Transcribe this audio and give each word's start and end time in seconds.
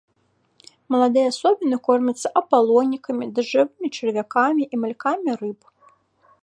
Маладыя 0.95 1.25
асобіны 1.31 1.77
кормяцца 1.87 2.27
апалонікамі, 2.41 3.23
дажджавымі 3.39 3.87
чарвякамі 3.99 4.63
і 4.73 4.83
малькамі 4.85 5.29
рыб. 5.45 5.59